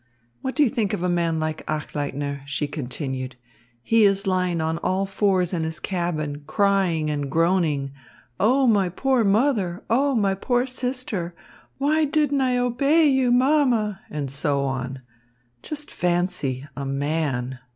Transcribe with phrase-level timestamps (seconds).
[0.41, 3.35] What do you think of a man like Achleitner?" she continued.
[3.83, 7.91] "He is lying on all fours in his cabin, crying and groaning,
[8.39, 9.83] 'Oh, my poor mother!
[9.91, 11.35] Oh, my poor sister!
[11.77, 15.01] Why didn't I obey you, mamma!' and so on.
[15.61, 17.59] Just fancy, a man!